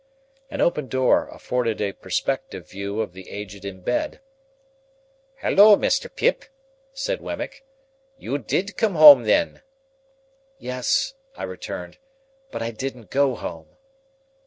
[0.49, 4.19] An open door afforded a perspective view of the Aged in bed.
[5.35, 6.09] "Halloa, Mr.
[6.09, 6.45] Pip!"
[6.91, 7.63] said Wemmick.
[8.17, 9.61] "You did come home, then?"
[10.57, 11.99] "Yes," I returned;
[12.49, 13.67] "but I didn't go home."